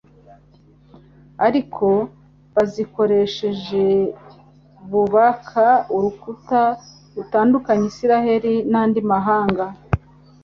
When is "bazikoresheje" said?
2.53-3.85